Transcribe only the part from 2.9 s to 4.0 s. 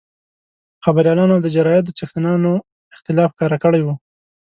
اختلاف ښکاره کړی وو.